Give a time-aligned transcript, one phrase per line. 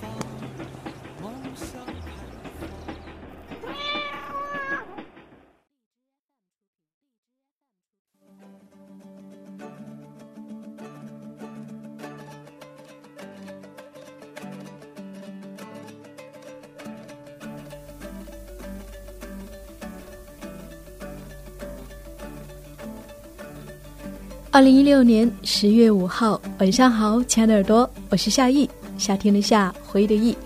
[24.53, 30.37] 二零一六年十月五号晚上好，亲爱的耳朵，我是夏意，夏天的夏，回忆的忆，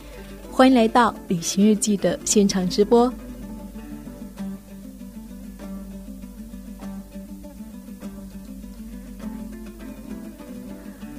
[0.51, 3.11] 欢迎来到旅行日记的现场直播。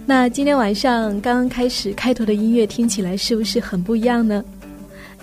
[0.06, 4.44] 那今天晚上刚刚开始开头的音乐听起来是不是很不一样呢？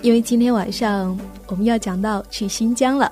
[0.02, 3.10] 因为今天晚上我们要讲到去新疆了，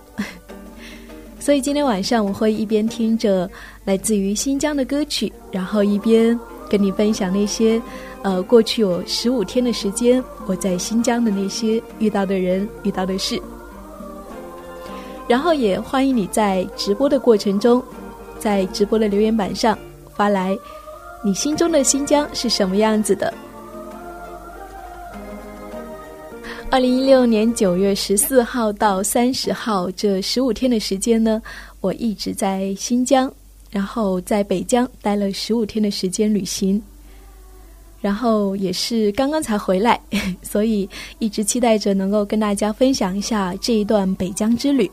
[1.42, 3.50] 所以今天晚上我会一边听着
[3.84, 6.38] 来自于新疆的歌曲，然后一边
[6.70, 7.82] 跟你分享那些
[8.22, 13.42] 呃过去有十五天的时间我在新疆的那些遇到的人、遇到的事，
[15.26, 17.82] 然后也欢迎你在直播的过程中，
[18.38, 19.76] 在直播的留言板上
[20.14, 20.56] 发来。
[21.24, 23.34] 你心中的新疆是什么样子的？
[26.72, 31.42] 二零一六年九月十四号到三十号这十五天的时间呢，
[31.82, 33.30] 我一直在新疆，
[33.70, 36.82] 然后在北疆待了十五天的时间旅行，
[38.00, 40.00] 然后也是刚刚才回来，
[40.42, 40.88] 所以
[41.18, 44.90] 一直期待着能够跟大家分享一下这一段北疆之旅。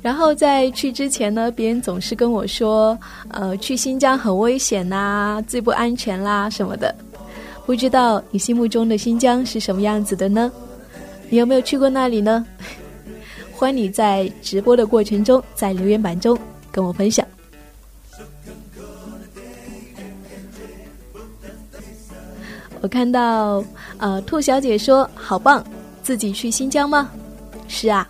[0.00, 2.96] 然后在去之前呢，别人总是跟我说，
[3.30, 6.94] 呃，去新疆很危险呐，最不安全啦什么的。
[7.64, 10.50] 不知道你心目中的新疆是什么样子的呢？
[11.28, 12.44] 你有没有去过那里呢？
[13.54, 16.36] 欢迎你在直播的过程中，在留言板中
[16.70, 17.26] 跟我分享。
[22.80, 23.64] 我看到，
[23.98, 25.64] 呃，兔小姐说好棒，
[26.02, 27.10] 自己去新疆吗？
[27.68, 28.08] 是啊。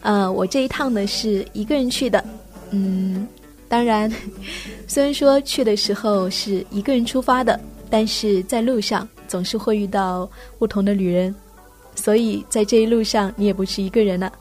[0.00, 2.24] 呃，我这一趟呢是一个人去的，
[2.70, 3.28] 嗯，
[3.68, 4.10] 当然，
[4.88, 7.58] 虽然说去的时候是一个人出发的，
[7.96, 10.28] 但是在路上总是会遇到
[10.58, 11.32] 不同的旅人，
[11.94, 14.32] 所以在这一路上你也不是一个人了。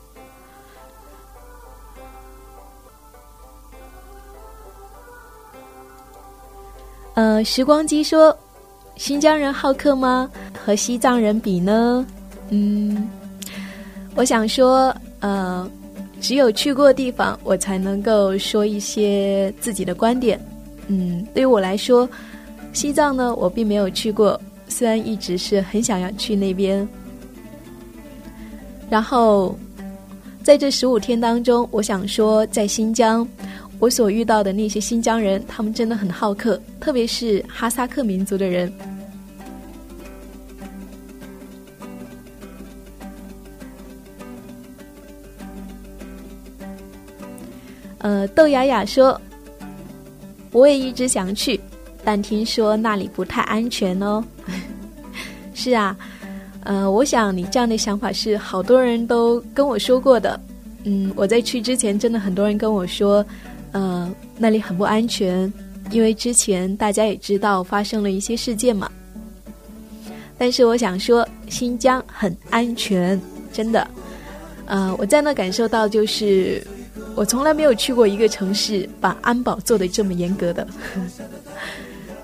[7.14, 8.36] 呃，时光机说，
[8.96, 10.28] 新疆人好客吗？
[10.66, 12.04] 和西藏人比呢？
[12.50, 13.08] 嗯，
[14.16, 14.92] 我想说。
[15.20, 15.70] 呃，
[16.20, 20.44] 只有去过地方，我才能够说一些自己的观点。
[20.88, 22.10] 嗯，对于我来说，
[22.74, 26.86] 西藏呢，我并没有去过，虽然一直是很想要去那边。
[28.90, 29.58] 然后，
[30.44, 33.26] 在这十五天当中，我想说，在新疆，
[33.80, 38.72] 我所遇到的那些新疆人，他们真的很好客，特别是哈萨克民族的人。
[48.00, 49.20] 呃，豆雅雅说
[50.52, 51.58] ：“我也一直想去，
[52.04, 54.24] 但听说那里不太安全哦。
[55.54, 55.96] ”是啊，
[56.64, 60.40] 呃，我想你这样的想法是好多人都跟我说过的。
[60.84, 63.26] 嗯，我在去之前，真的很多人跟我说，
[63.72, 65.52] 呃，那里很不安全，
[65.92, 68.92] 因为之前大家也知道发生了一些事件嘛。
[70.38, 73.20] 但是我想说，新疆很安全，
[73.52, 73.88] 真的。
[74.66, 76.66] 呃，我在那感受到就是。
[77.16, 80.68] 我从来没有去过一个城市把安保做得这么严格的，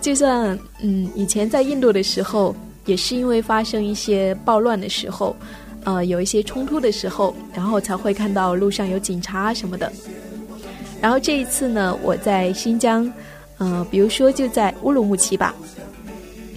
[0.01, 2.55] 就算嗯以前在印度的时候，
[2.85, 5.35] 也是因为发生一些暴乱的时候，
[5.83, 9.91] 呃有一些冲突的时候，然后才会看到路上有警察什么的。
[11.01, 13.11] 然后这一次呢，我在新疆，
[13.57, 15.53] 呃比如说就在乌鲁木齐吧，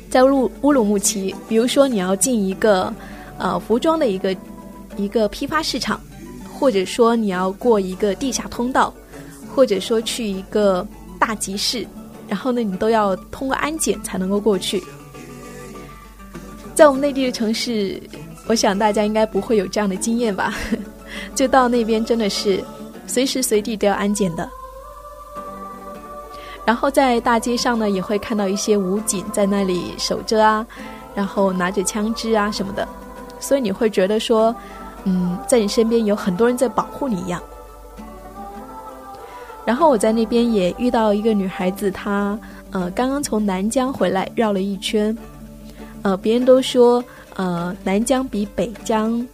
[0.09, 2.93] 在乌乌鲁木齐，比如说你要进一个
[3.39, 4.37] 呃服装的一个
[4.97, 6.01] 一个批发市场。
[6.55, 8.95] 或者说你要过一个地下通道，
[9.53, 10.87] 或者说去一个
[11.19, 11.85] 大集市，
[12.33, 14.83] 然后呢，你都要通过安检才能够过去。
[16.75, 18.03] 在我们内地的城市，
[18.47, 20.55] 我想大家应该不会有这样的经验吧？
[21.37, 22.65] 就到那边真的是
[23.07, 24.49] 随时随地都要安检的。
[26.65, 30.67] 然后在大街上呢，也会看到一些武警在那里守着啊，
[31.15, 32.89] 然后拿着枪支啊什么的，
[33.41, 34.57] 所以你会觉得说，
[35.05, 37.43] 嗯，在你身边有很多人在保护你一样。
[39.65, 42.39] 然后我在那边也遇到一个女孩子，她
[42.71, 45.17] 呃刚刚从南疆回来，绕了一圈。
[46.03, 47.03] 呃，别人都说
[47.37, 49.25] 呃南疆比北疆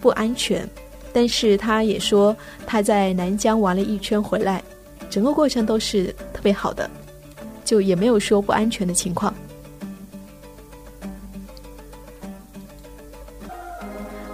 [0.00, 0.68] 不安全，
[1.12, 2.34] 但是她也说
[2.64, 4.62] 她在南疆玩了一圈回来，
[5.10, 6.88] 整个过程都是特别好的，
[7.64, 9.34] 就也没有说不安全的情况。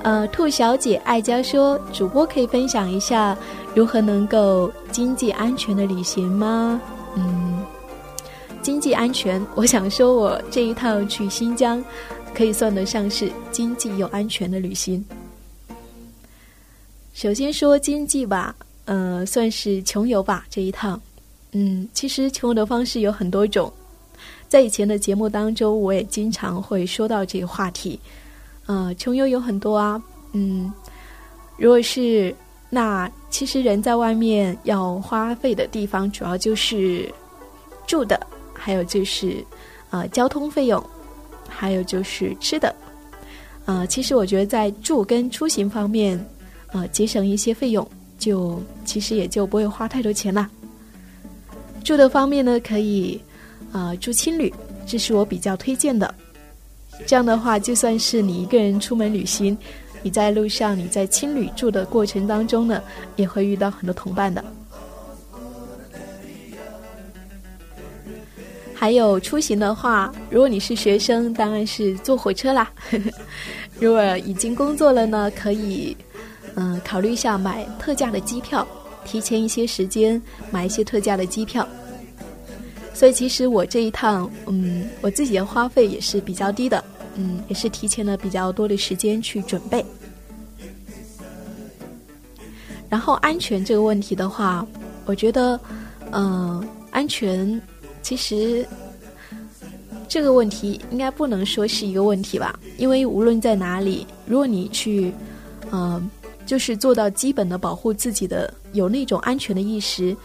[0.02, 3.36] 呃，兔小姐爱娇说，主播可以分享一下。
[3.74, 6.80] 如何能够经济安全的旅行吗？
[7.14, 7.62] 嗯，
[8.62, 11.84] 经济安全，我想说，我这一趟去新疆，
[12.34, 15.04] 可以算得上是经济又安全的旅行。
[17.12, 18.54] 首先说经济吧，
[18.86, 21.00] 呃，算是穷游吧这一趟。
[21.52, 23.72] 嗯，其实穷游的方式有很多种，
[24.48, 28.00] 在以前的节目当中，我也经常会说到这个话题。
[28.68, 30.00] 呃，穷游有很多啊，
[30.32, 30.72] 嗯，
[31.56, 32.32] 如果是。
[32.70, 37.10] 那其实人在外面要花费的地方，主要就是
[37.86, 38.20] 住的，
[38.52, 39.42] 还有就是
[39.88, 40.84] 呃交通费用，
[41.48, 42.76] 还有就是吃的。
[43.64, 46.22] 呃，其实我觉得在住跟出行方面，
[46.72, 50.46] 呃节省一些费用，就其实也就不会花太多钱了。
[51.82, 53.18] 住的方面呢，可以
[53.72, 54.52] 呃住青旅，
[54.86, 56.14] 这是我比较推荐的。
[57.06, 59.56] 这样的话，就算是你一个人出门旅行。
[60.00, 62.80] 你在路上，你在青旅住的过程当中呢，
[63.16, 64.44] 也会遇到很多同伴的。
[68.72, 72.70] 还有出行的话，如果你是学生，当然是坐火车啦。
[73.80, 75.96] 如果已经工作了呢，可以
[76.54, 78.64] 嗯考虑一下买特价的机票，
[79.04, 80.22] 提前一些时间
[80.52, 81.66] 买一些特价的机票。
[82.98, 86.82] 所以其实我这一趟，嗯，我自己的花费也是比较低的。
[87.14, 89.86] 嗯，也是提前了比较多的时间去准备。
[92.88, 94.66] 然后安全这个问题的话，
[95.06, 95.60] 我觉得，
[96.10, 97.62] 嗯，安全
[98.02, 98.66] 其实
[100.08, 105.12] 这个问题应该不能说是一个问题吧，因为无论在哪里，如果你去，
[105.70, 106.10] 嗯，
[106.44, 110.16] 就是做到基本的保护自己的，有那种安全的意识，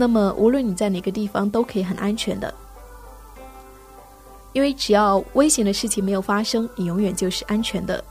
[0.00, 2.54] 那么无论你在哪个地方都可以很安全的。
[4.54, 8.02] 因为只要危险的事情没有发生，你永远就是安全的。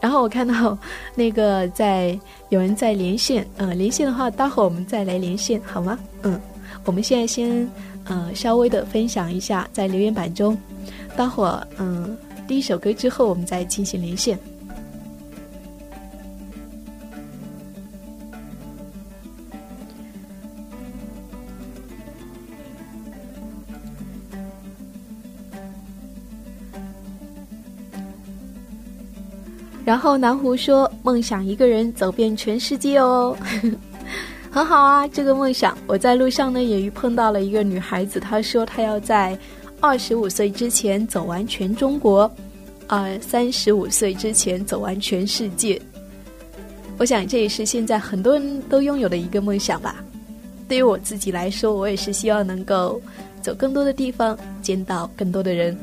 [0.00, 0.76] 然后我看到
[1.14, 2.18] 那个在
[2.48, 5.96] 有人在连线，呃，连线的话，待会儿我们再来连线好吗？
[6.22, 6.40] 嗯，
[6.84, 7.70] 我们现在先
[8.04, 10.58] 呃稍微的分享一下在留言板中，
[11.16, 12.18] 待会儿嗯
[12.48, 14.36] 第一首歌之后，我们再进行连线。
[29.90, 33.36] 然后南湖说：“梦想一个人走遍全世界哦，
[34.48, 35.76] 很好啊，这个梦想。
[35.88, 39.36] 我在路上呢也遇碰到了一个女孩子，她说她要在
[39.80, 42.30] 二十五岁之前走完全中国，
[42.86, 45.82] 呃，三十五岁之前走完全世界。
[46.96, 49.96] 我想这也是现在很多人都拥有的一个梦想吧。
[50.68, 53.02] 对于我自己来说，我也是希望能够
[53.42, 55.76] 走更多的地方，见到更多的人。”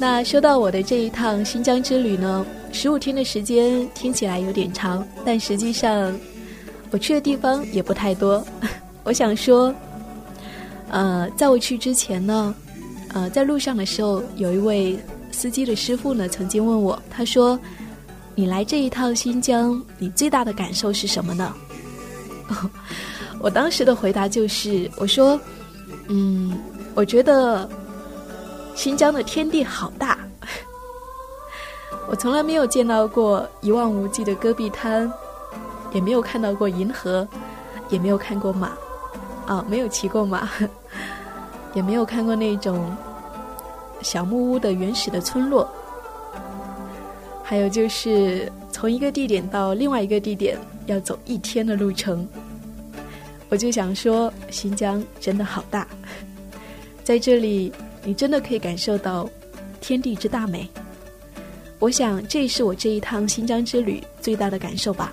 [0.00, 6.18] 那说到我的这一趟新疆之旅呢，十五天的时间听起来有点长，但实际上
[6.90, 8.42] 我去的地方也不太多。
[9.04, 9.74] 我想说，
[10.88, 12.54] 呃，在我去之前呢，
[13.12, 14.98] 呃，在路上的时候，有一位
[15.30, 17.60] 司机的师傅呢，曾经问我，他说
[18.34, 21.54] ：“你来这一趟新疆，你最大的感受是什么呢？”
[23.38, 25.38] 我当时的回答就是，我说
[26.08, 26.58] ：“嗯，
[26.94, 27.68] 我觉得。”
[28.80, 30.18] 新疆的天地好大，
[32.08, 35.12] 我从来没有见到过一望无际的戈壁滩，
[35.92, 37.28] 也没有看到过银河，
[37.90, 38.72] 也没有看过马，
[39.46, 40.48] 啊，没有骑过马，
[41.74, 42.96] 也没有看过那种
[44.00, 45.70] 小木屋的原始的村落，
[47.42, 52.26] 还有就是从一个地点到另外一个地点要走一天的路程，
[53.50, 55.86] 我就想说，新疆真的好大，
[57.04, 57.70] 在这里。
[58.04, 59.28] 你真的可以感受到
[59.80, 60.68] 天地之大美，
[61.78, 65.12] 我想这是我这一趟新疆之旅最大的感受吧。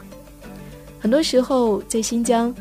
[1.00, 2.54] 很多时候在新疆，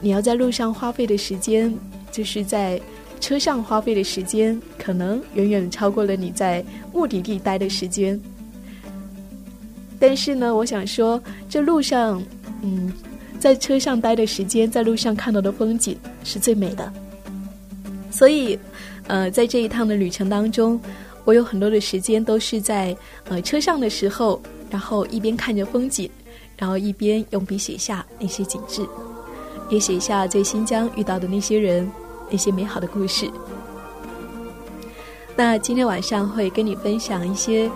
[0.00, 1.72] 你要在路上花费的时间，
[2.10, 2.80] 就是在
[3.20, 8.20] 车上花费的时间，可能远远超过了你在目的地待的时间。
[9.98, 12.22] 但是呢，我想说，这路上，
[12.62, 12.92] 嗯，
[13.38, 16.92] 在车上待的时间，在路上看到的风景是最美的。
[18.10, 18.58] 所以，
[19.06, 20.80] 呃，在这一趟的旅程当中，
[21.24, 22.96] 我有很多的时间都是在
[23.28, 26.10] 呃车上的时候，然后一边看着风景，
[26.56, 28.86] 然后一边用笔写下那些景致，
[29.68, 31.90] 也写下在新疆遇到的那些人，
[32.30, 33.30] 那些美好的故事。
[35.36, 37.70] 那今天晚上会跟你分享一些，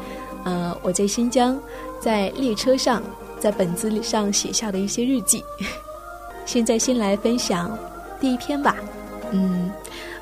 [0.45, 1.59] 呃，我在新疆。
[2.01, 3.03] 在列车上，
[3.41, 5.43] 在本子上写下的一些日记。
[6.47, 7.77] 现在先来分享
[8.21, 8.77] 第一篇吧。
[9.33, 9.69] 嗯，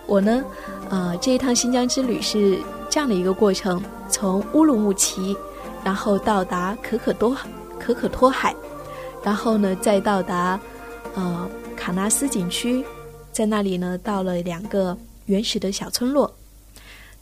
[0.06, 0.42] 我呢，
[0.88, 5.36] 呃，这一趟新疆之旅是这样的一个过程：从乌鲁木齐，
[5.84, 7.36] 然后到达可可多
[7.78, 8.54] 可可托海，
[9.22, 10.58] 然后呢，再到达
[11.14, 12.84] 呃卡纳斯景区，
[13.32, 16.32] 在那里呢，到了两个原始的小村落，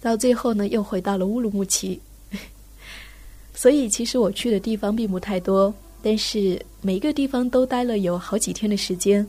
[0.00, 2.00] 到最后呢，又回到了乌鲁木齐。
[3.54, 9.26] 所以，其实我去的地方并不太多，但是每一个地方都待了有好几天的时间。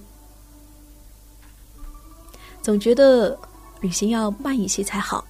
[2.62, 3.38] 总觉得
[3.86, 5.24] 旅行要慢一些才好，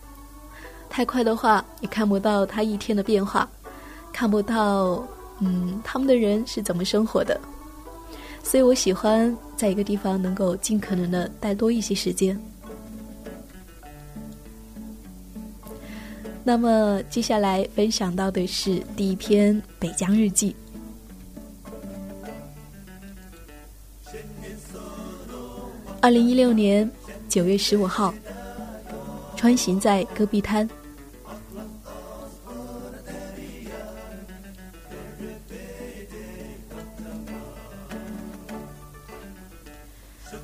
[0.90, 3.46] 太快的话，也看不到他一天的变化，
[4.14, 5.06] 看不到
[5.42, 7.38] 嗯他们的人是怎么生活的。
[8.42, 12.40] 所以我喜欢在一个地方能够尽可能的待多一些时间。
[16.42, 20.56] 那么接下来分享到的是第一篇北疆日记。
[26.00, 26.90] 二零一六年
[27.28, 28.14] 九月十五号，
[29.36, 30.68] 穿行在戈壁滩。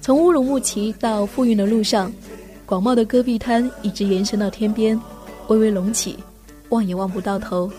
[0.02, 2.12] 从乌鲁木齐到富蕴的路上，
[2.66, 5.00] 广袤的戈壁滩一直延伸到天边。
[5.48, 6.18] 微微隆起，
[6.70, 7.72] 望也望不到头。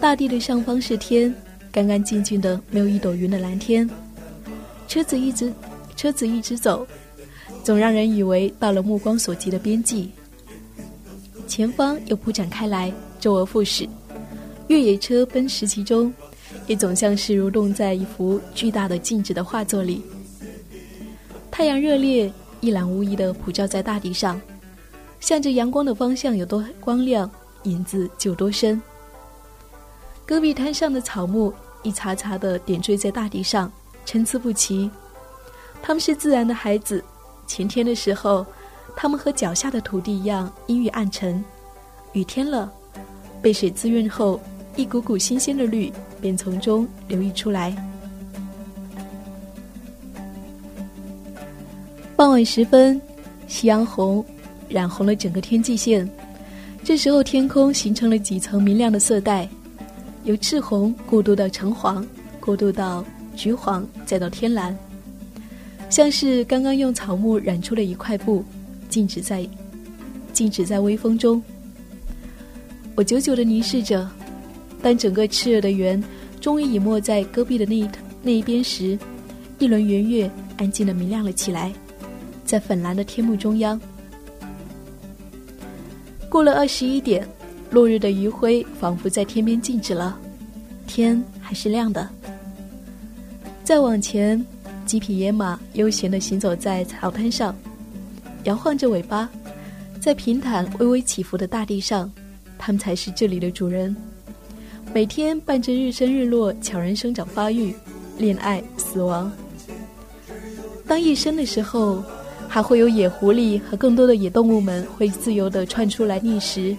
[0.00, 1.34] 大地的上方是天，
[1.72, 3.88] 干干净净的，没有一朵云的蓝天。
[4.86, 5.52] 车子一直，
[5.96, 6.86] 车子一直走，
[7.62, 10.10] 总让人以为到了目光所及的边际。
[11.50, 13.86] 前方又铺展开来，周而复始。
[14.68, 16.14] 越野车奔驰其中，
[16.68, 20.00] 也总像是蠕动在一幅巨大的静止的画作里。
[21.50, 24.40] 太阳热烈，一览无遗的普照在大地上。
[25.18, 27.28] 向着阳光的方向有多光亮，
[27.64, 28.80] 影子就多深。
[30.24, 31.52] 戈壁滩上的草木
[31.82, 33.70] 一茬茬的点缀在大地上，
[34.06, 34.88] 参差不齐。
[35.82, 37.02] 他们是自然的孩子。
[37.44, 38.46] 晴天的时候，
[38.96, 41.42] 它们和脚下的土地一样阴郁暗沉；
[42.12, 42.70] 雨天了，
[43.40, 44.40] 被水滋润后，
[44.76, 47.74] 一股股新鲜的绿便从中流溢出来。
[52.16, 53.00] 傍晚时分，
[53.46, 54.24] 夕阳红。
[54.72, 56.08] 染红了整个天际线，
[56.84, 59.48] 这时候天空形成了几层明亮的色带，
[60.22, 62.06] 由赤红过渡到橙黄，
[62.38, 63.04] 过渡到
[63.34, 64.78] 橘黄，再到天蓝，
[65.88, 68.44] 像是刚刚用草木染出了一块布，
[68.90, 69.48] 静止在
[70.34, 71.42] 静止在微风中。
[72.94, 74.06] 我久久的凝视着，
[74.82, 76.02] 当整个炽热的圆
[76.40, 77.88] 终于隐没在戈壁的那一
[78.22, 78.98] 那一边时，
[79.58, 81.72] 一轮圆月安静的明亮了起来，
[82.44, 83.80] 在粉蓝的天幕中央。
[86.28, 87.26] 过了二十一点，
[87.70, 90.18] 落日的余晖仿佛在天边静止了，
[90.86, 92.08] 天还是亮的。
[93.64, 94.44] 再往前，
[94.84, 97.54] 几匹野马悠闲地行走在草滩上，
[98.44, 99.28] 摇晃着尾巴，
[100.00, 102.10] 在平坦微微起伏的大地上，
[102.58, 103.94] 它们才是这里的主人。
[104.92, 107.74] 每天伴着日升日落，悄然生长发育，
[108.18, 109.30] 恋爱死亡。
[110.86, 112.02] 当夜深的时候。
[112.52, 116.76] 还会有野狐狸和更多的野动物们会自由地窜出来觅食，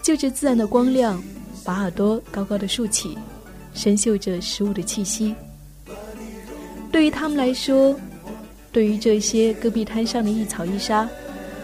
[0.00, 1.20] 就着自然的光亮，
[1.64, 3.18] 把耳朵高高的竖起，
[3.74, 5.34] 深嗅着食物的气息。
[6.92, 7.98] 对于他们来说，
[8.76, 11.08] 对于这些戈壁滩上的一草一沙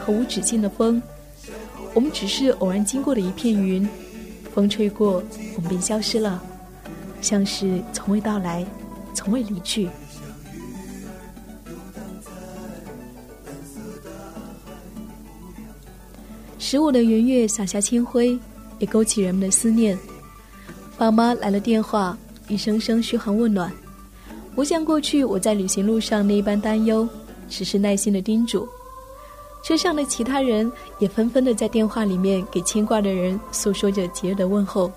[0.00, 1.02] 和无止境的风，
[1.92, 3.86] 我们只是偶然经过的一片云，
[4.54, 5.22] 风吹过，
[5.54, 6.42] 我们便消失了，
[7.20, 8.64] 像是从未到来，
[9.12, 9.90] 从未离去。
[16.58, 18.38] 十五的圆月洒下清辉，
[18.78, 19.98] 也勾起人们的思念。
[20.96, 22.16] 爸妈来了电话，
[22.48, 23.70] 一声声嘘寒问暖，
[24.54, 27.08] 不像过去我在旅行路上那般担忧，
[27.48, 28.68] 只是耐心的叮嘱。
[29.64, 34.90] 车上的其他人也纷纷的在电话里面给牵挂的人诉说着节日的问候。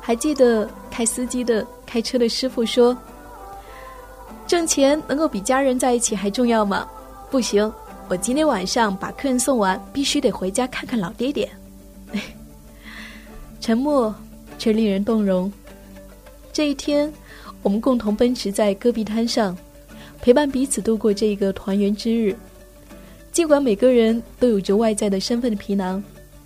[0.00, 2.96] 还记得开司机的、开车的师傅说
[4.46, 6.88] ：“挣钱能够比家人在一起还重要吗？”
[7.30, 7.70] 不行，
[8.08, 11.48] 我今天晚上把客人送完，必须得回家看看老爹爹。
[13.60, 14.14] 沉默
[14.58, 15.52] 却令人动容。
[16.52, 17.12] 这一天，
[17.62, 19.56] 我们共同奔驰在戈壁滩上，
[20.20, 22.34] 陪伴彼此度过这一个团圆之日。
[23.30, 26.02] 尽管每个人都有着外在的身份的皮囊，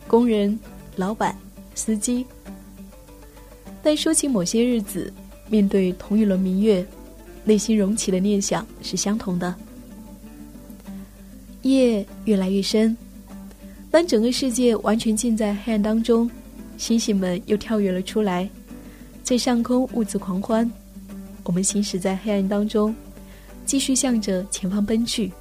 [0.06, 0.58] 工人、
[0.96, 1.36] 老板、
[1.74, 2.26] 司机，
[3.82, 5.12] 但说起某些日子，
[5.48, 6.84] 面对同一轮明月，
[7.44, 9.54] 内心涌起的念想是相同的。
[11.62, 12.96] 夜越来越深，
[13.90, 16.28] 当整个世界完全浸在黑暗当中，
[16.76, 18.50] 星星们又跳跃了出来，
[19.22, 20.70] 在上空兀自狂欢。
[21.44, 22.94] 我们行驶在黑暗当中，
[23.64, 25.32] 继续向着前方奔去。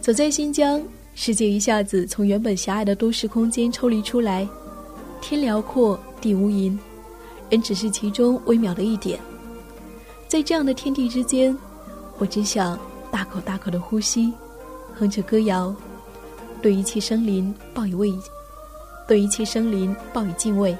[0.00, 0.82] 走在新疆，
[1.14, 4.48] 世界一下子从原本狭隘的都市空间抽离出来，
[5.20, 6.78] 天辽阔，地无垠，
[7.50, 9.18] 人只是其中微渺的一点。
[10.26, 11.56] 在这样的天地之间，
[12.18, 12.78] 我只想。
[13.10, 14.30] 大口大口的呼吸，
[14.94, 15.74] 哼着歌谣，
[16.60, 18.12] 对一切生灵报以畏，
[19.08, 20.76] 对一切生灵报以敬畏。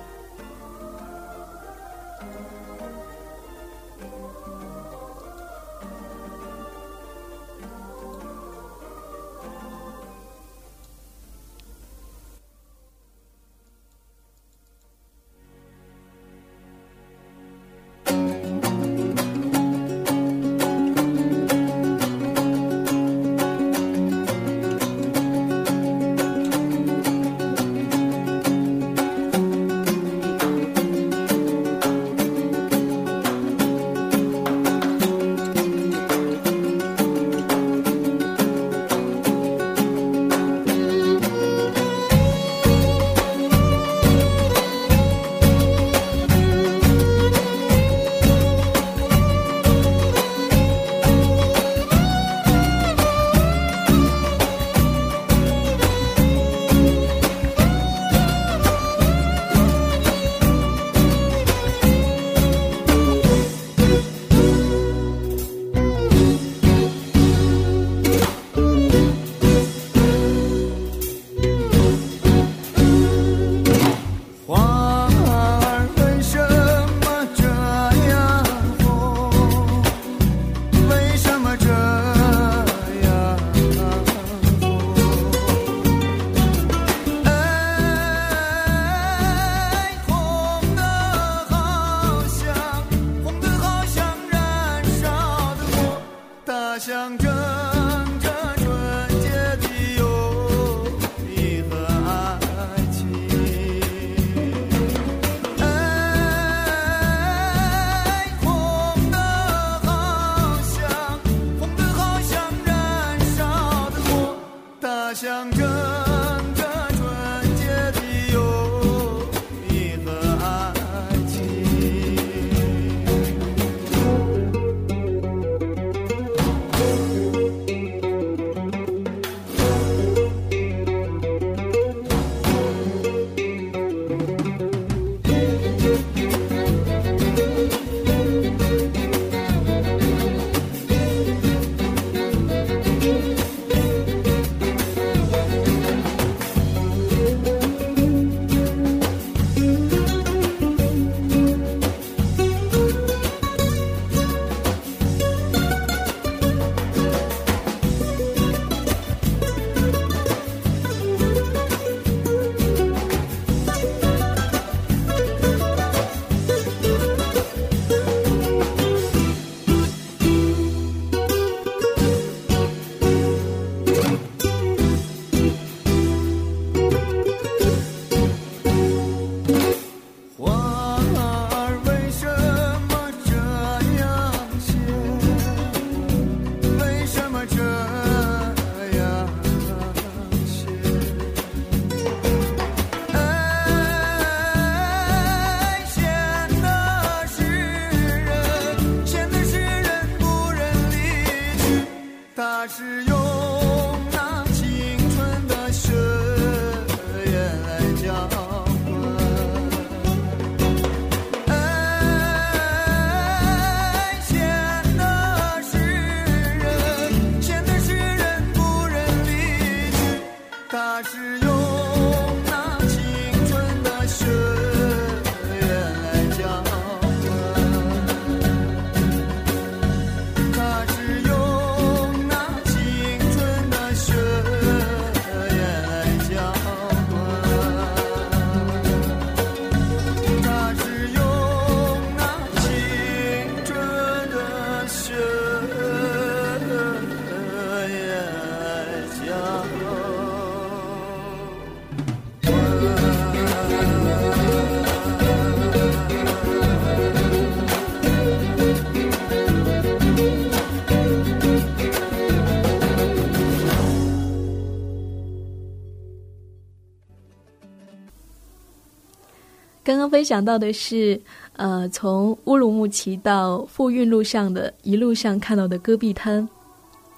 [270.08, 271.20] 分享到的是，
[271.56, 276.46] 呃，从乌鲁木齐到富运路上的一路上看到的戈壁滩，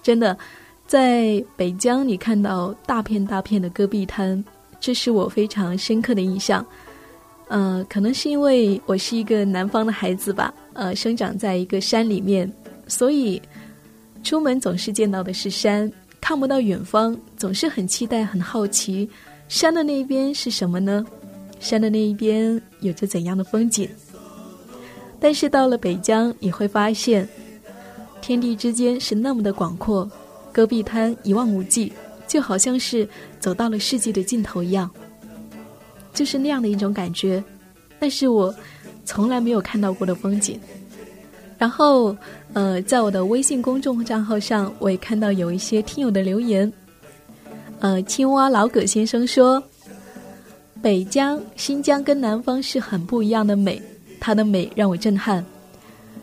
[0.03, 0.37] 真的，
[0.87, 4.43] 在北疆你看到大片大片的戈壁滩，
[4.81, 6.65] 这是我非常深刻的印象。
[7.49, 12.51] 呃，可能是因为我是一个南方的孩子吧，呃，生长在一个山里面，
[12.87, 13.43] 所以
[14.23, 19.11] 出门总是见到的是山，看不到远方，总是很期待、很好奇，
[19.49, 21.05] 山的那一边是什么呢？
[21.61, 23.89] 山的那一边有着怎样的风景？
[25.21, 27.29] 但是到了北疆，你会发现，
[28.21, 30.11] 天地之间是那么的广阔，
[30.51, 31.93] 戈壁滩一望无际，
[32.27, 34.91] 就好像是走到了世界的尽头一样。
[36.13, 37.43] 就是那样的一种感觉，
[38.01, 38.53] 那是我
[39.05, 40.59] 从来没有看到过的风景。
[41.59, 42.17] 然后，
[42.55, 46.73] 呃，在我的微信公众账号上，我也看到有一些听友的留言。
[47.81, 49.63] 呃，青蛙老葛先生说
[50.83, 53.81] ：“北疆、新疆跟南方是很不一样的美，
[54.19, 55.45] 它的美让我震撼。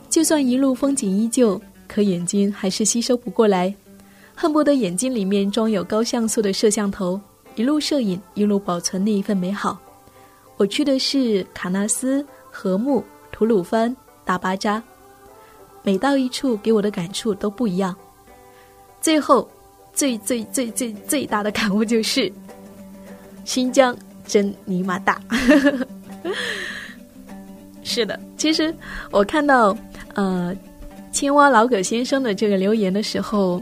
[0.10, 3.74] 就算一路风景依旧，可眼睛还是吸收不过来，
[4.34, 7.20] 恨不得眼睛里面装有高像素的摄像头。”
[7.56, 9.80] 一路摄影，一路保存那一份美好。
[10.58, 14.82] 我去的是喀纳斯、禾木、吐鲁番、大巴扎，
[15.82, 17.96] 每到一处给我的感触都不一样。
[19.02, 19.50] 最后，
[19.92, 22.32] 最最最最最大的感悟就是，
[23.44, 25.20] 新疆真尼玛大。
[27.82, 28.72] 是的，其实
[29.10, 29.76] 我看到
[30.14, 30.56] 呃
[31.12, 33.60] 青蛙老葛先生的这个留言的时候，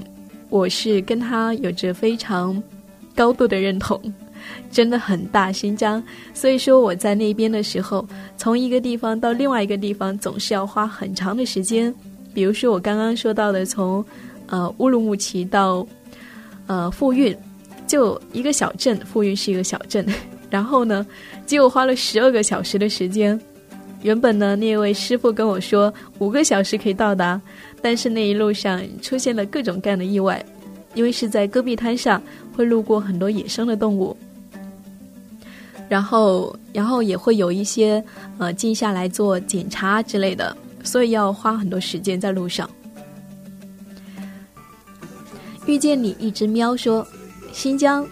[0.50, 2.62] 我是跟他有着非常。
[3.18, 3.98] 高度的认同，
[4.70, 6.04] 真的很大新疆。
[6.34, 11.96] 所以说我在那边的时候，从一个地方到另外一个地方，总是要花很长的时间。
[12.34, 14.04] 比如说我刚刚说到的，从
[14.48, 15.88] 呃乌鲁木齐到
[16.68, 17.34] 呃富蕴，
[17.88, 20.06] 就一个小镇，富蕴是一个小镇。
[20.50, 21.06] 然后呢，
[21.46, 23.40] 结果花了十二个小时的时间。
[24.02, 27.42] 原本呢，那位师傅跟我说五个小时可以到达，
[27.82, 30.44] 但是那一路上出现了各种各样的意外，
[30.94, 32.22] 因为是在戈壁滩上。
[32.56, 34.16] 会路过很多野生的动物，
[35.90, 38.02] 然后，然后也会有一些
[38.38, 42.70] 呃静下来做检查之类的，所以要花很多时间在路上。
[45.66, 47.06] 遇见你，一只喵说
[47.52, 48.08] ：“新疆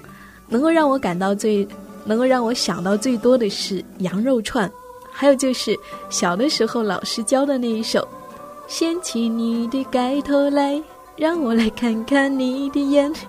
[0.50, 1.66] 能够让我感到最，
[2.06, 4.72] 能够让我想到最多的是羊肉串，
[5.12, 5.78] 还有就是
[6.10, 8.08] 小的时候老师教的那一首，
[8.68, 10.82] 掀起你的盖头来，
[11.16, 13.12] 让我来看看你的眼。”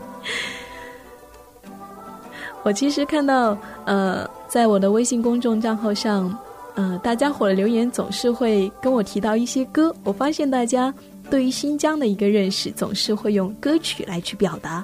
[2.64, 6.34] 我其实看到，呃，在我的微信公众账号上，
[6.74, 9.94] 呃，大家伙的留言总是会跟我提到一些歌。
[10.02, 10.94] 我发现大家
[11.28, 14.82] 对于新疆的一个认识，总是会用歌曲来去表达。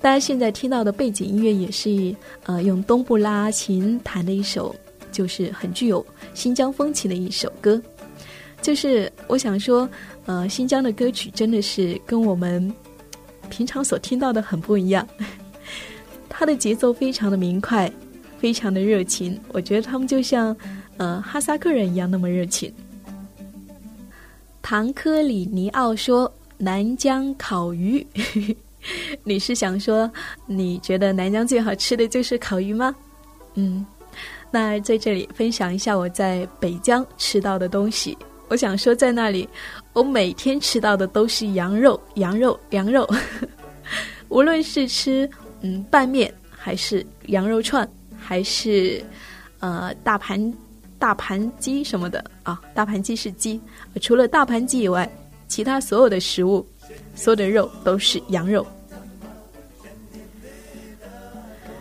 [0.00, 4.74] 大家现在听到的背景音乐也是，呃，用东布拉琴弹的一首，
[5.10, 7.80] 就是很具有新疆风情的一首歌。
[8.62, 9.88] 就是我想说，
[10.26, 12.72] 呃，新疆的歌曲真的是跟我们
[13.50, 15.06] 平常所听到的很不一样。
[16.28, 17.90] 他的节奏非常的明快，
[18.38, 19.38] 非常的热情。
[19.48, 20.56] 我觉得他们就像，
[20.96, 22.72] 呃，哈萨克人一样那么热情。
[24.62, 28.06] 唐科里尼奥说：“南疆烤鱼，
[29.24, 30.10] 你是想说
[30.46, 32.94] 你觉得南疆最好吃的就是烤鱼吗？”
[33.54, 33.84] 嗯，
[34.50, 38.16] 那在这里分享一下我在北疆吃到的东西。
[38.48, 39.48] 我想说，在那里
[39.92, 43.08] 我每天吃到的都是羊肉，羊肉，羊肉，
[44.28, 45.28] 无论是吃。
[45.60, 47.86] 嗯，拌面还是羊肉串，
[48.16, 49.04] 还是
[49.58, 50.54] 呃大盘
[51.00, 52.62] 大盘鸡什么的啊？
[52.72, 53.60] 大盘鸡是鸡，
[54.00, 55.10] 除了大盘鸡以外，
[55.48, 56.64] 其他所有的食物，
[57.18, 58.64] 所有的肉都是羊肉。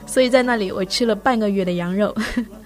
[0.07, 2.15] 所以在那里我吃了半个月的羊肉，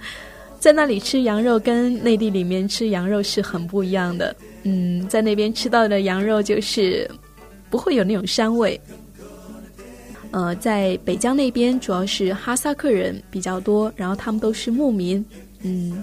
[0.58, 4.34] 在那里吃羊肉跟内地里面吃羊肉是很不一样的。
[4.64, 7.10] 嗯，在那边吃到的羊肉就是
[7.70, 8.80] 不会有那种膻味。
[10.32, 15.26] 呃，在北疆那边主要是哈萨克人比较多，然后他们都是牧民，
[15.62, 16.02] 嗯，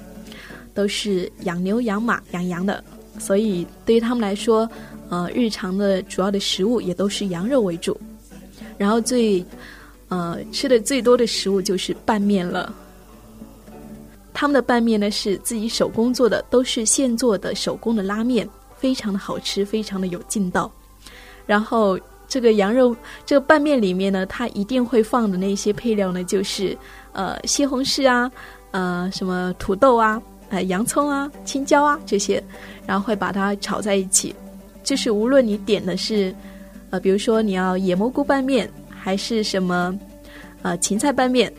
[0.74, 2.84] 都是养牛、养马、养羊的，
[3.18, 4.68] 所以对于他们来说，
[5.08, 7.98] 呃，日常的主要的食物也都是羊肉为主。
[8.76, 9.44] 然后最，
[10.08, 12.72] 呃，吃的最多的食物就是拌面了。
[14.32, 20.70] 他们的拌面呢是自己手工做的，都是现做的手工的拉面，非常的好吃，非常的有劲道。
[21.46, 21.98] 然后。
[22.30, 22.94] 这个羊肉，
[23.24, 26.76] 这个拌面里面呢，它一定会放的那些配料呢，就是
[27.12, 28.30] 呃西红柿啊，
[28.72, 32.44] 呃什么土豆啊，呃洋葱啊，青椒啊这些，
[32.86, 34.34] 然后会把它炒在一起。
[34.88, 36.34] 就是无论你点的是，
[36.88, 39.94] 呃比如说你要野蘑菇拌面，还是什么
[40.62, 41.52] 呃芹菜拌面，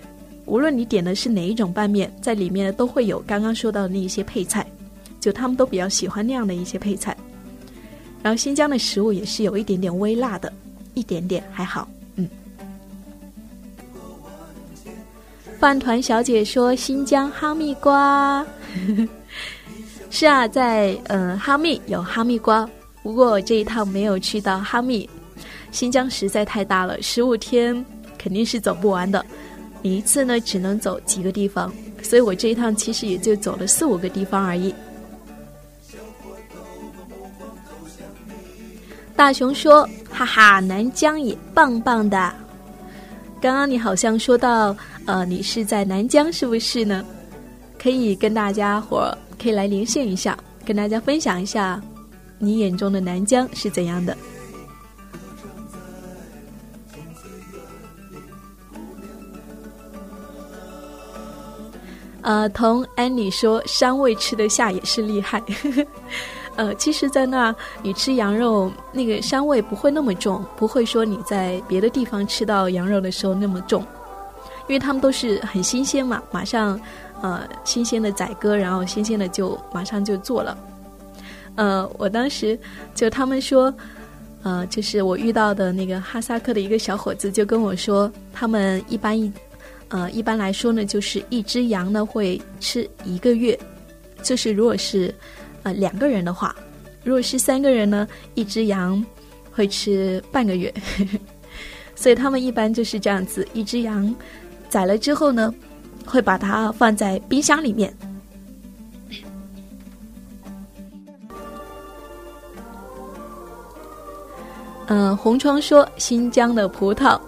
[0.48, 4.65] 无论你点的是哪一种拌面，在里面都会有刚刚说到的那一些配菜，
[5.20, 7.15] 就他们都比较喜欢那样的一些配菜。
[8.24, 10.52] 然后新疆的食物也是有一点点微辣的，
[10.96, 12.28] 一点点还好，嗯。
[15.60, 18.44] 饭团小姐说新疆哈密瓜，
[20.10, 22.68] 是啊，在呃哈密有哈密瓜，
[23.10, 25.10] 不过这一趟没有去到哈密。
[25.72, 27.84] 新疆实在太大了，十五天
[28.19, 29.26] 肯定是走不完的，
[29.82, 34.72] 你一次呢只能走几个地方，所以我这一趟其实也就走了四五个地方而已。
[39.15, 42.32] 大熊说：“哈哈，南疆也棒棒的。
[43.41, 47.04] 刚刚你好像说到，呃，你是在南疆，是不是呢？
[47.82, 51.82] 可以跟大家伙可以来连线一下，跟大家分享一下，
[52.39, 54.17] 你眼中的南疆是怎样的？”
[62.21, 65.41] 呃，同安妮说，膻味吃得下也是厉害。
[66.58, 73.82] 呃，其实，在那你吃羊肉，那个膻味不会那么重，不会说你在别的地方吃到羊肉的时候那么重，
[74.67, 76.80] 因为他们都是很新鲜嘛，马上，
[77.21, 80.56] 呃，新鲜的宰割，然后新鲜的就马上就做了。
[81.60, 82.58] 呃，我当时
[82.95, 83.74] 就他们说，
[84.43, 89.30] 呃，就是我遇到的那个哈萨克的一个小伙子就跟我说，他们一般一，
[89.89, 93.60] 呃，一般来说呢，就是一只羊呢会吃一个月，
[94.24, 95.13] 就是如果是。
[95.63, 96.56] 呃，两个人的话，
[97.04, 99.06] 如果是三个人呢，一只羊
[99.52, 100.74] 会吃半个月，
[101.98, 104.15] 所以他们一般就是这样子，一只羊
[104.69, 105.54] 宰了之后呢，
[106.06, 107.93] 会把它放在冰箱里面。
[114.91, 117.19] 嗯，红窗说新疆的葡萄，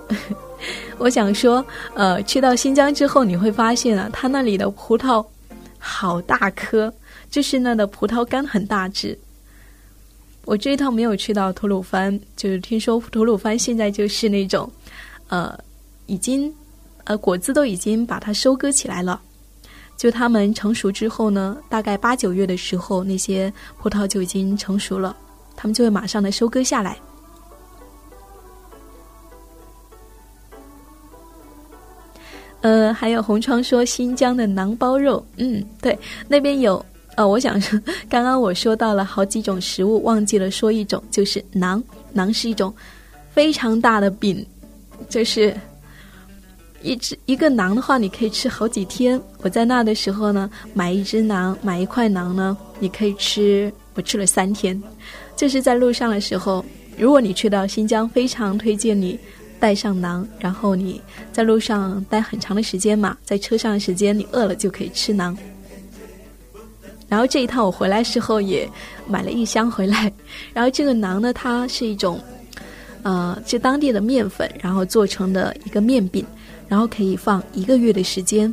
[0.97, 5.23] 我想说，呃，去到新疆之后，你会发现啊，它那里的葡萄
[5.79, 6.91] 好大颗。
[7.29, 9.17] 就是那的葡萄干很大只。
[10.43, 14.69] 我这一趟没有去到吐鲁番，就是听说吐鲁番现在就是那种，
[15.29, 15.57] 呃，
[16.07, 16.53] 已经，
[17.05, 19.21] 呃，果子都已经把它收割起来了。
[19.95, 25.15] 就它们成熟之后呢，大概八九月的时候，那些葡萄就已经成熟了，
[25.55, 26.97] 他们就会马上的收割下来。
[32.61, 35.97] 呃，还有红窗说新疆的馕包肉，嗯，对，
[36.27, 36.83] 那边有。
[37.15, 37.77] 呃，我想说，
[38.09, 41.83] 刚刚我说到了好几种食物，忘记了说一种，就是馕。
[42.15, 42.73] 馕是一种
[43.33, 44.45] 非常大的饼，
[45.09, 45.53] 就是
[46.81, 49.21] 一只一个馕的话，你可以吃好几天。
[49.39, 54.81] 我在那的时候呢，买一只馕，买一块馕呢，你可以吃，我吃了三天。
[55.35, 56.63] 就是在路上的时候，
[56.97, 59.19] 如果你去到新疆，非常推荐你
[59.61, 60.99] 带上馕，然后你
[61.31, 65.37] 在路上待很长的时间嘛，在车上的时间，你饿了就可以吃馕。
[67.07, 68.67] 然后这一趟我回来时候也
[69.07, 70.11] 买了一箱回来，
[70.51, 72.19] 然后这个馕呢，它是一种，
[73.03, 76.25] 呃，就当地的面粉，然后做成的一个面饼，
[76.67, 78.47] 然后可以放一个月的时间，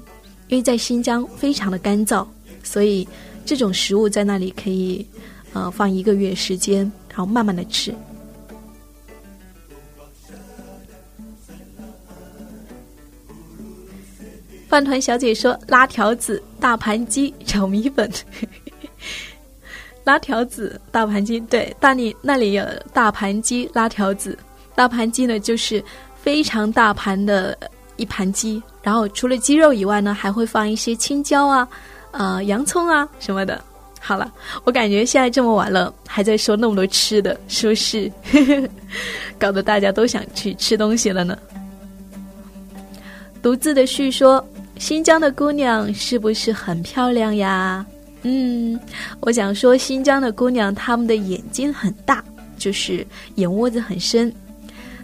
[0.48, 2.26] 因为在新疆非常的干燥，
[2.62, 3.08] 所以
[3.46, 5.06] 这种食物在那里可以，
[5.54, 7.94] 呃，放一个月时间，然后慢慢的吃。
[14.68, 18.10] 饭团小姐说：“拉条子、大盘鸡、炒米粉。
[20.04, 24.38] ”拉条子、大盘鸡，对，大理那里有大盘鸡、拉条子。
[24.74, 25.82] 大盘鸡呢，就是
[26.22, 27.56] 非常大盘的
[27.96, 31.68] 一盘鸡，然后除了鸡肉以外呢，还会放一些青椒啊、
[32.10, 33.62] 呃洋葱啊什么的。
[34.00, 34.30] 好了，
[34.64, 38.12] 我感觉现在这么晚了，还在说那么多吃的，是不是？
[39.38, 41.38] 搞得大家都想去吃东西了呢。
[43.42, 44.46] 独自的叙说。
[44.78, 47.84] 新疆的姑娘是不是很漂亮呀？
[48.22, 48.78] 嗯，
[49.20, 52.24] 我想说，新疆的姑娘她们的眼睛很大，
[52.56, 54.32] 就是眼窝子很深。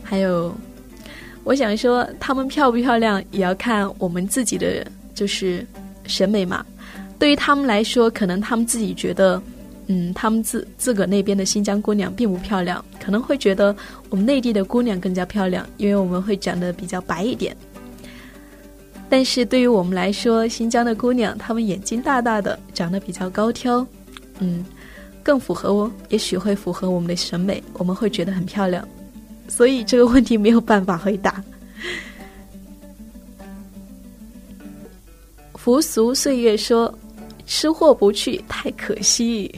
[0.03, 0.55] 还有，
[1.43, 5.67] 我想说，她们漂不漂亮也要看我们自己的就是
[6.07, 6.65] 审美嘛。
[7.19, 9.41] 对于他们来说，可能他们自己觉得，
[9.87, 13.75] 嗯，他们自自个那边的新疆姑娘并不漂亮，可能会觉得
[14.09, 17.57] 我们内地的姑娘更加漂亮，因为我们会长得比较白一点。
[19.09, 23.87] 但是对于我们来说，新疆的姑娘，她们眼睛大大的，长得比较高挑，
[24.41, 24.65] 嗯，
[25.23, 28.87] 更符合我，也许会符合我们的审美，我们会觉得很漂亮。
[29.47, 31.41] 所以这个问题没有办法回答。
[35.55, 36.93] 浮俗岁月说
[37.47, 39.55] ：“吃货不去太可惜。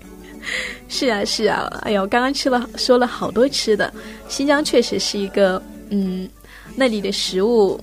[0.88, 3.92] ”是啊，是啊，哎呦，刚刚吃了说了好多吃的，
[4.28, 6.28] 新疆确实是一个，嗯，
[6.76, 7.80] 那里的食物。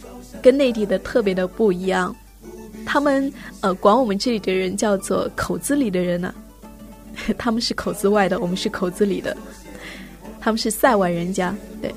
[0.47, 2.15] 跟内地的特别的不一样。
[2.86, 3.29] 他们
[3.60, 6.33] 呃管我们这里的人叫做口子里的人呢，
[7.38, 9.36] 他们是口子外的，我们是口子里的，
[10.39, 11.53] 他们是塞外人家。
[11.81, 11.93] 对，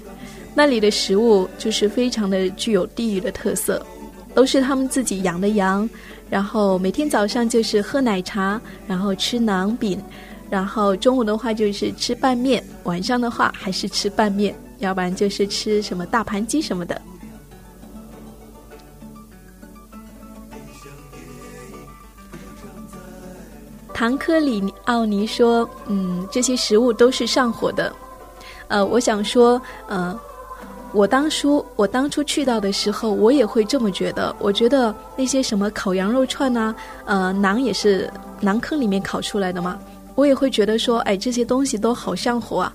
[0.53, 3.87] 那里的食物就是非常的具有地域的特色，
[4.35, 5.89] 都是他们自己养的羊，
[6.29, 10.03] 然后每天早上就是喝奶茶，然后吃馕饼，
[10.51, 17.01] 然后中午的话就是吃拌面，晚上的话还是吃拌面，要不然就是吃什么大盘鸡什么的。
[24.01, 27.95] 唐科里奥尼说：“嗯，这些食物都是上火的。
[28.69, 30.19] 呃，我想说，呃，
[30.95, 34.35] 我当初我当初去到的时候，我也会这么觉得。
[34.39, 38.11] 我觉得那些什么烤羊肉串呐，呃，馕也是
[38.41, 39.79] 馕坑里面烤出来的嘛，
[40.15, 42.75] 我也会觉得说，哎，这些东西都好上火啊。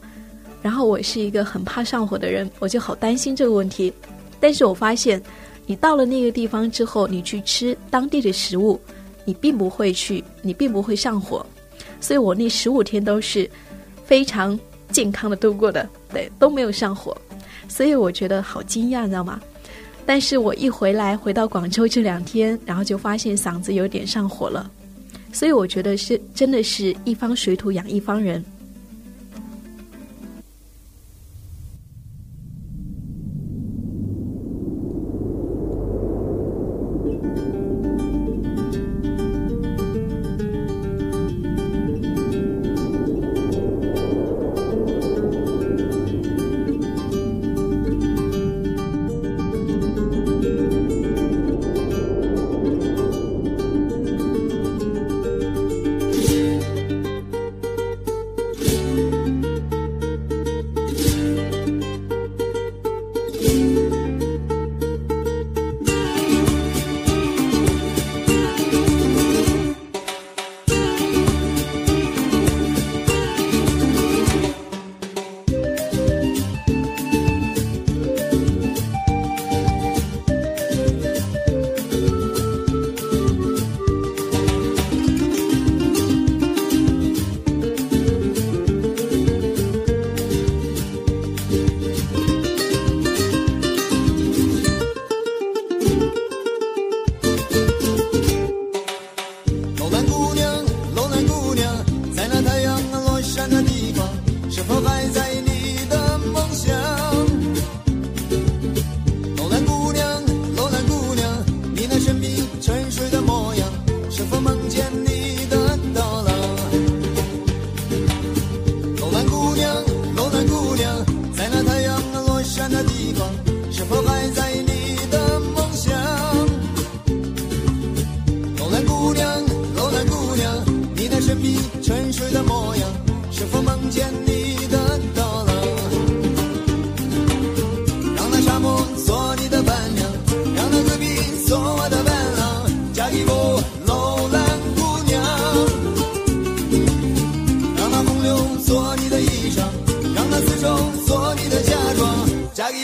[0.61, 3.91] 然后我是一个很怕上火的人，我就好担心这个问题。
[4.39, 5.19] 但是我发现，
[5.65, 8.79] 你到了那个地方之后，你去吃当地的食物。”
[9.25, 11.45] 你并不会去，你并不会上火，
[11.99, 13.49] 所以我那十五天都是
[14.05, 14.57] 非常
[14.91, 17.15] 健康的度过的，对，都没有上火，
[17.67, 19.41] 所以我觉得好惊讶，你知道吗？
[20.05, 24.69] 但是我一回来，回到广州这两天，然后就发现嗓子有点上火了，
[25.33, 28.45] 所以我觉得是真的是一方水土养一方人。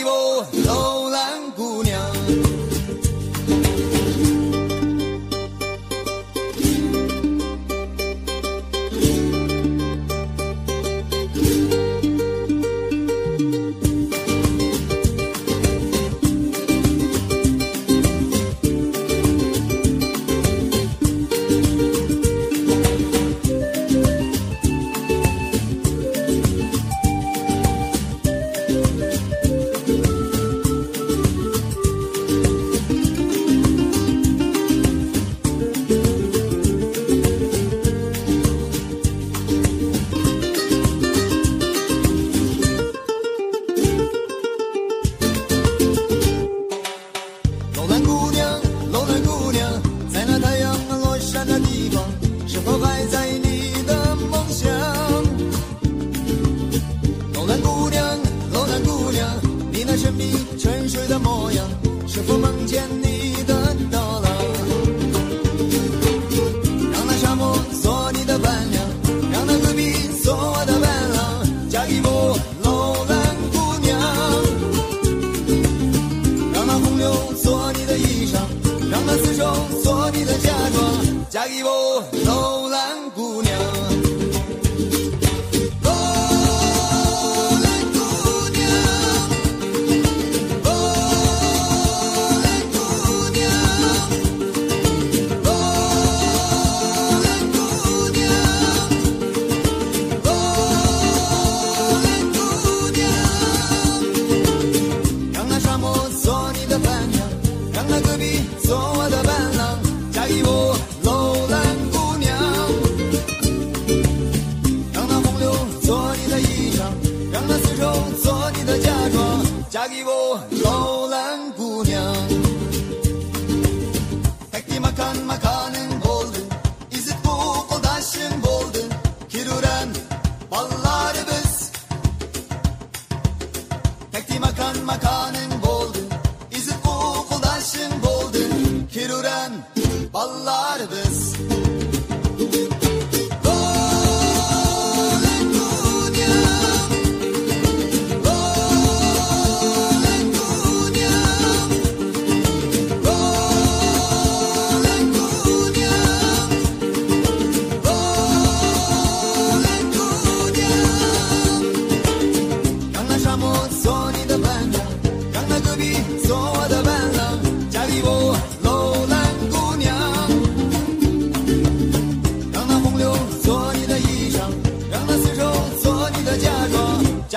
[0.02, 0.81] evil.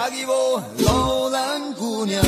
[0.05, 2.23] 嫁给我楼兰姑娘。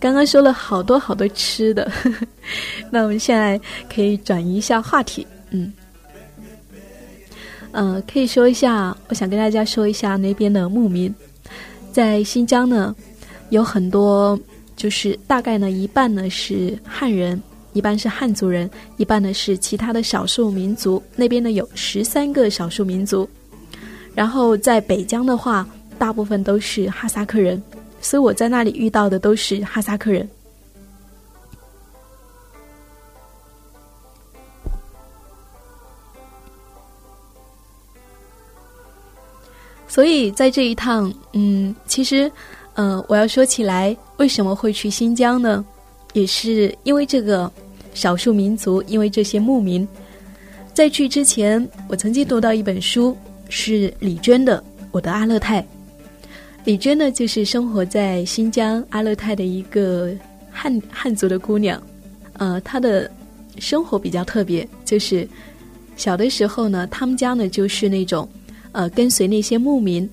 [0.00, 1.88] 刚刚说了好多好多吃的，
[2.90, 5.72] 那我们现在可以转移一下话题，嗯，
[7.70, 11.14] 呃，可以说一下，我想跟大家说一下那边的牧民，
[11.92, 12.92] 在新疆呢，
[13.50, 14.36] 有很多，
[14.74, 17.40] 就是大概呢一半呢是汉人，
[17.72, 23.28] 一半是汉族人，一半呢是其他的少数民族，那边呢有十三个少数民族，
[24.14, 25.66] 然后在北疆的话，
[25.98, 27.62] 大部分都是哈萨克人。
[28.00, 30.28] 所以我在那里遇到的都是哈萨克人。
[39.86, 42.30] 所以在这一趟，嗯，其实，
[42.74, 45.64] 呃，我要说起来，为什么会去新疆呢？
[46.18, 47.50] 也是因为这个
[47.94, 49.86] 少数民族，因为这些牧民。
[50.74, 53.16] 在去之前，我曾经读到一本书，
[53.48, 54.58] 是李娟的
[54.90, 55.62] 《我的阿勒泰》。
[56.64, 60.10] 李娟呢，就是生活在新疆阿勒泰的一个
[60.50, 61.80] 汉汉族的姑娘，
[62.34, 63.10] 呃，她的
[63.58, 65.26] 生活比较特别，就是
[65.96, 68.28] 小的时候呢，他们家呢就是那种，
[68.72, 70.08] 呃，跟随那些牧民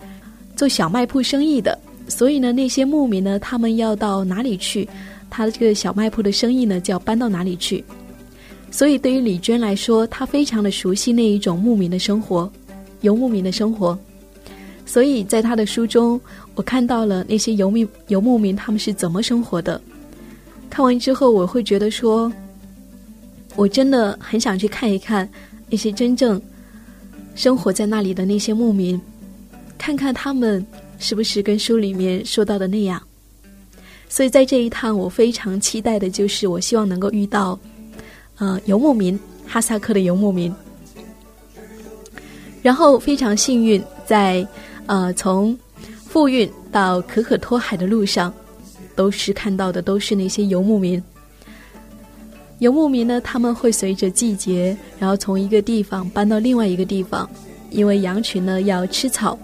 [0.55, 1.77] 做小卖铺生意的，
[2.07, 4.87] 所以呢，那些牧民呢，他们要到哪里去，
[5.35, 7.83] 他的这个小卖铺的生意呢就要搬到哪里去，
[8.71, 12.49] 所以对于李娟来说，她非常的熟悉那一种牧民的生活，
[13.01, 13.99] 游牧民的生活。
[14.85, 16.17] 所以在他的书中，
[16.53, 19.81] 我看到了那些游牧游牧民他们是怎么生活的。
[20.69, 22.31] 看完之后，我会觉得说，
[23.57, 25.29] 我真的很想去看一看
[25.69, 26.41] 那些真正
[27.35, 29.01] 生活在那里的那些牧民，
[29.77, 30.65] 看看他们
[30.97, 33.01] 是不是跟书里面说到的那样。
[34.07, 37.59] 所以在这一趟，我非常期待的就是，我希望能够遇到，
[38.37, 40.53] 呃，游牧民哈萨克的游牧民。
[42.61, 44.47] 然后非常幸运，在
[44.87, 45.57] 呃，从
[46.07, 48.33] 富蕴到可可托海的路上，
[48.95, 51.01] 都是看到的都是那些游牧民。
[52.59, 57.29] 游牧民呢，他们会随着季节，然后从一个地方搬到另外一个地方，
[57.69, 59.37] 因为羊群呢要吃草，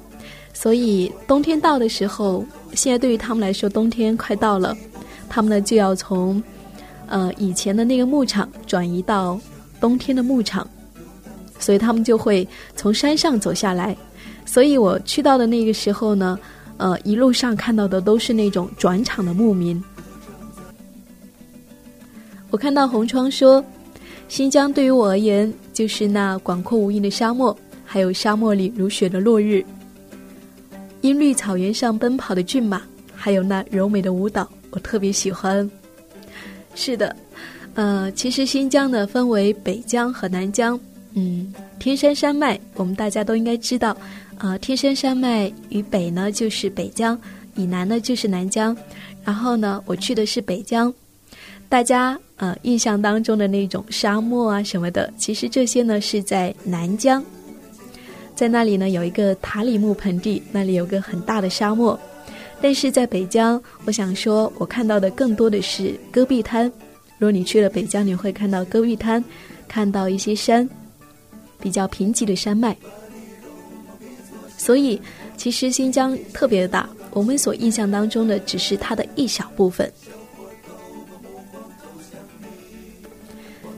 [0.53, 4.76] 所以冬天到的时候，现在对于他们来说，冬天快到了，
[5.30, 6.41] 他们呢就要从
[7.07, 9.39] 呃以前的那个牧场转移到
[9.80, 10.67] 冬天的牧场，
[11.59, 13.95] 所以他们就会从山上走下来。
[14.45, 16.38] 所以我去到的那个时候呢，
[16.78, 19.82] 呃，一路上看到的都是那种转场的牧民。
[22.49, 23.63] 我看到红窗说，
[24.28, 27.55] 新疆对于我而言就是那广阔无垠的沙漠，
[27.86, 29.63] 还有沙漠里如雪的落日，
[31.02, 32.82] 阴绿草原上奔跑的骏马，
[33.14, 35.70] 还有那柔美的舞蹈，我特别喜欢。
[36.74, 37.16] 是的，
[37.74, 40.80] 呃，其实新疆呢分为北疆和南疆，
[41.14, 43.95] 嗯，天山山脉我们大家都应该知道。
[44.38, 47.20] 呃，天山山脉以北呢就是北疆，
[47.56, 48.76] 以南呢就是南疆。
[49.24, 50.91] 然后呢，我去的是北疆。
[51.70, 57.24] 大家呃印象当中的那种沙漠啊什么的，其实这些呢是在南疆。
[58.42, 62.00] 在那里呢有一个塔里木盆地，那里有个很大的沙漠。
[62.60, 66.66] 但是在北疆，我想说，我看到的更多的是戈壁滩。
[67.20, 69.24] 如果你去了北疆，你会看到戈壁滩，
[69.68, 70.68] 看到一些山，
[71.60, 72.76] 比较贫瘠的山脉。
[74.58, 75.00] 所以，
[75.38, 79.88] 其实新疆特别大，我们所印象当中的只是它的一小部分。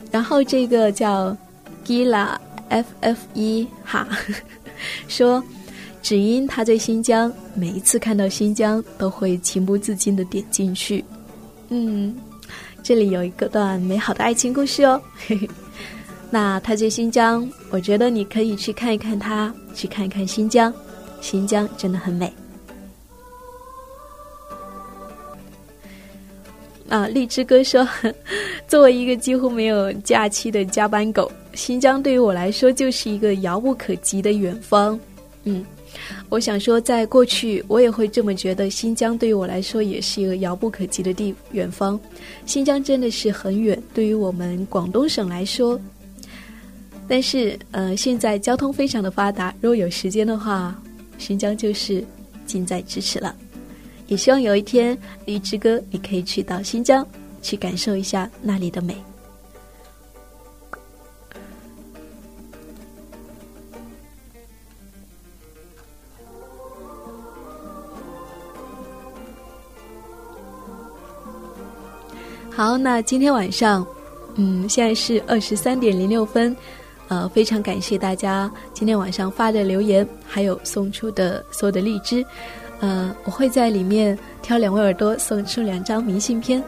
[0.09, 1.35] 然后这个叫
[1.85, 2.37] Gila
[2.69, 4.07] F F 一哈
[5.07, 5.43] 说，
[6.01, 11.03] 只因他在新疆，每一次看到新疆都会情不自禁的点进去。
[11.69, 12.15] 嗯，
[12.81, 15.01] 这里有一个段美好的爱情故事哦。
[16.29, 20.73] 那他在新疆，我觉得你可以去看一看他，去看一看新疆，
[21.21, 22.33] 新疆真的很美。
[26.89, 27.87] 啊，荔枝哥说，
[28.67, 34.99] 作为一个几乎没有假期的加班狗，新疆对于我来说就是一个遥不可及的远方。
[35.43, 35.63] 嗯，
[36.29, 41.99] 我想说，在过去我也会这么觉得，新疆对于我来说也是一个遥不可及的地远方。
[42.45, 45.79] 新疆真的是很远，对于我们广东省来说。
[47.07, 50.73] 但是，呃，现在交通非常的发达，如果有时间的话，
[51.17, 52.03] 新疆就是
[52.45, 53.35] 近在咫尺了。
[54.07, 57.05] 也希望有一天，荔枝哥你可以去到新疆，
[57.41, 58.95] 去感受一下那里的美。
[72.65, 73.85] 好，那今天晚上，
[74.35, 76.55] 嗯，现在是二十三点零六分，
[77.09, 82.25] 呃，非常感谢大家今天晚上发的留言，还有送出的所有的荔枝。
[82.79, 86.63] 呃，我会在里面挑两位耳朵送出两张明信片，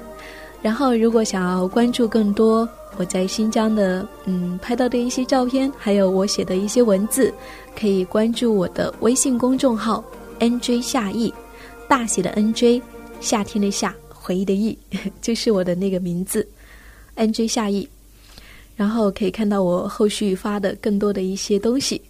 [0.62, 2.68] 然后如果想要关注更多
[2.98, 7.34] 我在新疆的嗯拍到的一些照片，还有我写的一些文字，
[7.74, 10.04] 可以关注我的微信公众号
[10.40, 11.34] “nj 夏意”，
[11.88, 12.82] 大写的 “nj”，
[13.22, 14.78] 夏天的夏，回忆的忆，
[15.22, 16.48] 就是我的那个名字
[17.16, 17.88] “nj 夏意”，
[18.76, 22.02] 然后可以看到我后续发的更多的一些东西，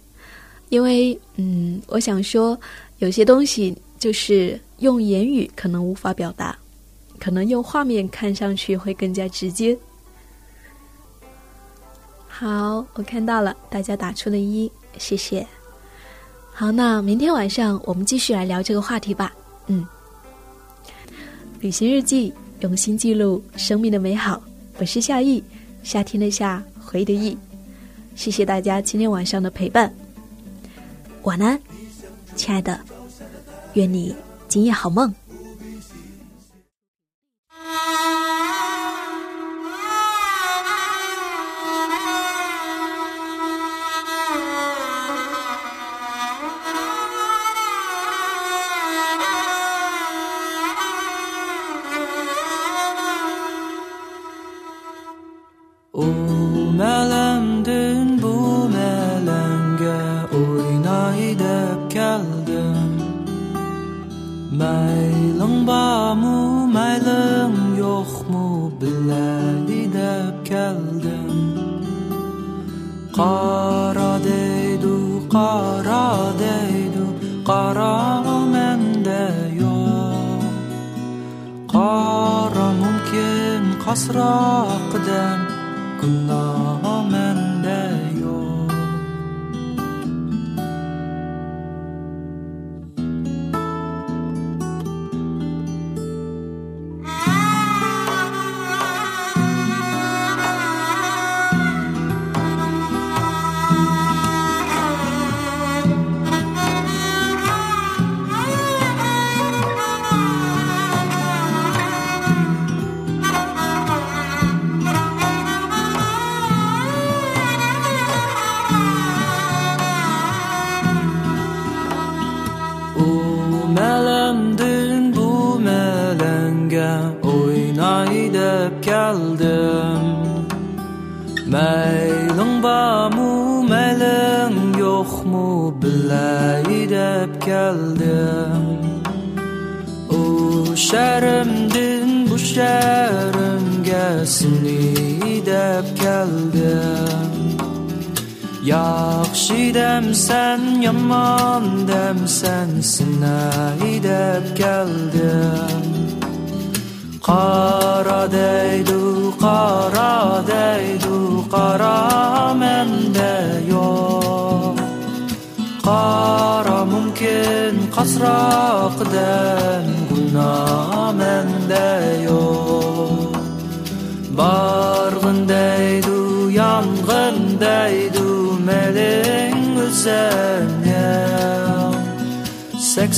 [0.70, 2.58] 因为嗯，我想说
[2.98, 3.76] 有些东西。
[3.98, 6.56] 就是用言语可能无法表达，
[7.18, 9.76] 可能用画面看上去会更加直接。
[12.28, 15.44] 好，我看到了大家打出的一，谢谢。
[16.52, 19.34] 好，那明天晚上我们继续来聊这个话题吧。
[19.66, 19.84] 嗯，
[21.66, 24.40] 旅行日记，用心记录生命的美好。
[24.78, 25.42] 我是夏意，
[25.82, 27.36] 夏天的夏，回忆的忆。
[28.14, 29.92] 谢谢大家今天晚上的陪伴。
[31.24, 31.60] 晚安，
[32.36, 32.78] 亲爱的。
[33.72, 34.14] 愿你
[34.46, 35.12] 今夜好梦。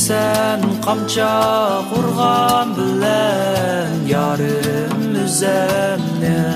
[0.09, 1.35] sen qamcha
[1.91, 6.49] qurg'on bilan yorim muzammin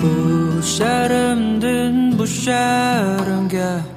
[0.00, 0.12] bu
[0.74, 3.91] şəhərimdən bu şəhərimə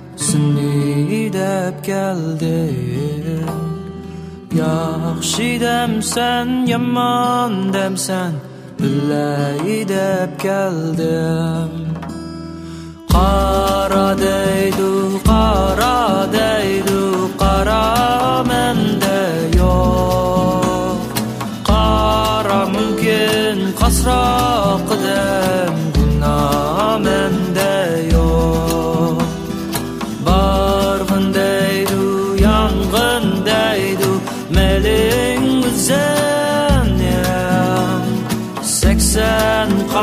[1.36, 3.48] deb keldim
[4.62, 8.34] yaxshi damsan yomon damsan
[8.80, 11.72] billay deb keldim
[13.14, 14.92] qara deydu
[15.30, 15.98] qara
[16.38, 17.02] deydu
[17.42, 17.86] qara
[18.50, 19.20] menda
[19.60, 21.00] yo'q
[21.70, 27.45] qara mumkin qasroq qadam gunoh menda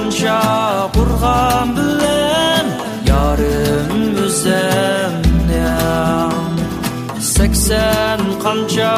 [0.03, 0.39] qancha
[0.97, 2.67] qurg'an bilan
[3.11, 3.91] yarim
[4.25, 5.67] o'zimni
[7.35, 8.95] sakson qancha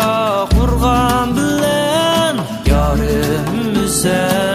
[0.57, 2.37] qurg'an bilan
[2.73, 3.53] yarim
[3.85, 4.54] o'zim